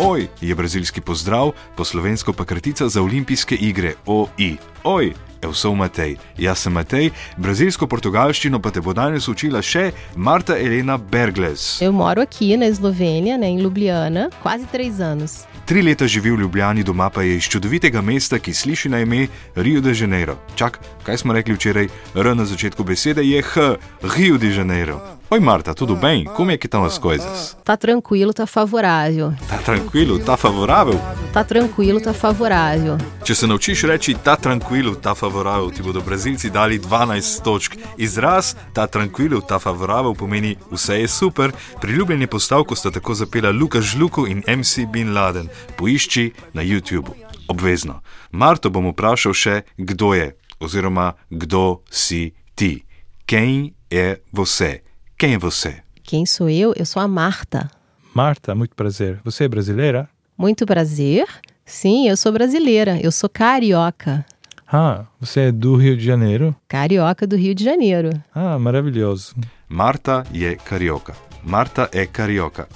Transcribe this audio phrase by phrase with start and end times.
[0.00, 4.56] Oj je brazilski pozdrav, po slovensko pa kratica za olimpijske igre OI.
[4.84, 10.52] Oj, eu sou Matej, jaz sem Matej, brazilsko-portugalščino pa te bo danes učila še Marta
[10.60, 11.80] Helena Bergles.
[11.80, 15.46] Eu moro aqui na Eslovênia, né, em Ljubljana, quase três anos.
[15.64, 19.28] Tri leta živi v Ljubljani, doma pa je iz čudovitega mesta, ki sliši na ime
[19.56, 20.36] Rio de Janeiro.
[20.54, 21.88] Čak, kaj smo rekli včeraj?
[22.14, 25.15] R na začetku besede je H, Rio de Janeiro.
[25.28, 26.22] Oi Marta, tudo bem?
[26.22, 27.58] Como é que estão as coisas?
[27.64, 29.34] Tá tranquilo, tá favorável.
[29.48, 30.20] Tá tranquilo?
[30.20, 30.94] Tá favorável?
[31.32, 32.94] Tá tranquilo, tá favorável.
[33.26, 37.74] Če se naučiš reči ta tranquilo, ta favorável, ti bodo Brazilci dali 12 točk.
[37.98, 41.50] Izraz ta tranquilo, ta favorável pomeni vse je super.
[41.82, 45.50] Priljubljeni postavko sta tako zapela Luka Žluku in MC Bin Laden.
[45.76, 47.18] Poišči na YouTubu.
[47.50, 47.98] Obvezno.
[48.30, 52.86] Marto bom vprašal še, kdo je, oziroma kdo si ti.
[53.26, 54.86] Quem é você?
[55.18, 55.76] Quem é você?
[56.02, 56.74] Quem sou eu?
[56.76, 57.70] Eu sou a Marta.
[58.14, 59.18] Marta, muito prazer.
[59.24, 60.10] Você é brasileira?
[60.36, 61.26] Muito prazer.
[61.64, 63.00] Sim, eu sou brasileira.
[63.00, 64.26] Eu sou carioca.
[64.70, 66.54] Ah, você é do Rio de Janeiro?
[66.68, 68.10] Carioca do Rio de Janeiro.
[68.34, 69.34] Ah, maravilhoso.
[69.66, 71.14] Marta je karioka.
[71.42, 72.66] Marta je karioka.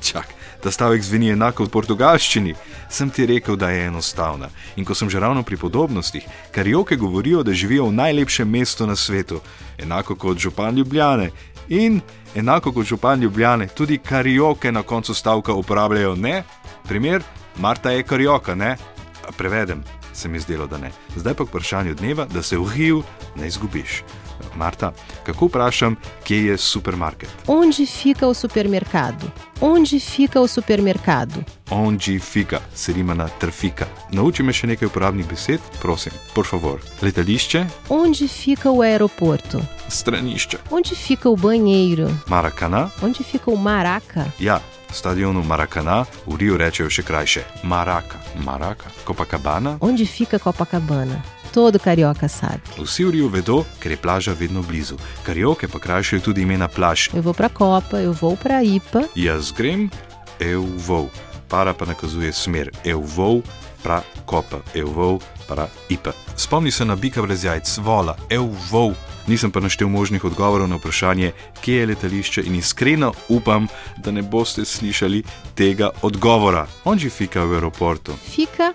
[0.00, 0.26] Čak,
[0.62, 2.54] ta stavek zveni enako v portugalščini.
[2.88, 4.48] Sem ti rekel, da je enostavna.
[4.76, 8.96] In ko sem že ravno pri podobnostih, karioke govorijo, da živijo v najlepšem mestu na
[8.96, 9.40] svetu,
[9.78, 11.30] enako kot župan Ljubljane.
[11.70, 12.00] In
[12.34, 16.42] enako kot župan Ljubljane, tudi karioke na koncu stavka uporabljajo ne.
[16.88, 17.22] Primer,
[17.58, 18.76] Marta je karioka, ne?
[19.36, 20.90] Prevedem, se mi zdelo, da ne.
[21.16, 23.02] Zdaj pa k vprašanju dneva, da se v Hiju
[23.36, 24.02] ne izgubiš.
[24.56, 27.28] Marta, kako vprašam, kje je supermarket?
[27.46, 29.26] Onde fica o supermercado?
[29.60, 31.40] Onde fica o supermercado?
[31.70, 33.86] Onde fica, se rima na trafika.
[34.10, 36.80] Nauči me še nekaj uporabnih besed, prosim, por favor.
[37.02, 39.60] Letališče, Onde fica o aeroporto?
[39.88, 42.08] stranišče, Onde fica o banheiro?
[42.26, 44.24] Maracanã, Onde fica o Maraca?
[44.38, 44.60] ja,
[44.92, 47.42] stadionu Maracanã, v Rio rečejo še krajše.
[47.62, 49.76] Maraka, Maraka, Copacabana.
[49.80, 51.22] Onde fica Copacabana?
[51.52, 52.60] Todo carioca sabe.
[52.78, 54.96] Vsi v Rio vedo, ker je plaža vedno blizu.
[55.26, 57.10] Karioke pa krajšajo tudi imena plaž.
[57.14, 59.08] Eu vou pra Copa, eu vou pra IPA.
[59.16, 59.90] Jaz grem,
[60.38, 61.10] eu vou.
[61.48, 62.70] Para pa nakazuje smer.
[62.84, 63.42] Eu vou
[63.82, 66.14] pra kopa, eu vou pra ipa.
[66.36, 68.94] Spomni se na bika brez jajc, vola, eu vou.
[69.26, 73.68] Nisem pa naštel možnih odgovorov na vprašanje, kje je letališče in iskreno upam,
[73.98, 75.22] da ne boste slišali
[75.54, 76.66] tega odgovora.
[76.84, 78.16] Onde fica v aeroportu?
[78.30, 78.72] Fica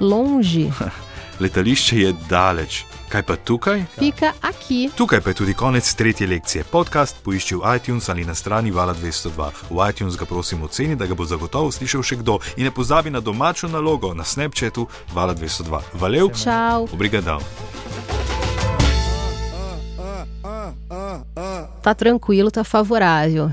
[0.00, 0.70] longe.
[1.40, 2.84] Letališče je daleč.
[3.08, 3.84] Kaj pa tukaj?
[3.98, 4.90] Fica aqui.
[4.96, 6.64] Tukaj pa je tudi konec tretje lekcije.
[6.64, 9.50] Podcast poišči v iTunes ali na strani Vala 202.
[9.70, 12.38] V iTunes ga prosim oceni, da ga bo zagotovo slišal še kdo.
[12.56, 15.80] In ne pozabi na domačo nalogo na Snapchatu Vala 202.
[15.94, 16.88] Valeu, Tchau.
[16.92, 17.40] obrigadão.
[21.82, 23.50] Tá tranquilo, tá favorável.